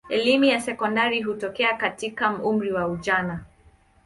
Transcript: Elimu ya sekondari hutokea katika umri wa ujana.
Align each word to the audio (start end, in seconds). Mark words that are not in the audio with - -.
Elimu 0.09 0.43
ya 0.45 0.61
sekondari 0.61 1.21
hutokea 1.21 1.77
katika 1.77 2.29
umri 2.35 2.71
wa 2.71 2.87
ujana. 2.87 3.43